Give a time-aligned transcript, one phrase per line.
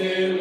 [0.00, 0.39] still